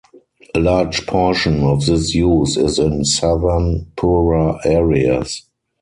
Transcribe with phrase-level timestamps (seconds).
[0.55, 5.43] A large portion of this use is in southern, poorer areas.